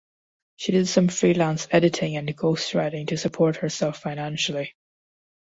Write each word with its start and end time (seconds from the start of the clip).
She 0.55 0.71
did 0.71 0.87
some 0.87 1.09
freelance 1.09 1.67
editing 1.69 2.17
and 2.17 2.35
ghostwriting 2.35 3.09
to 3.09 3.17
support 3.19 3.57
herself 3.57 3.99
financially. 3.99 4.73